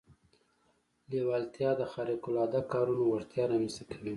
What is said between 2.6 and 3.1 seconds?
کارونو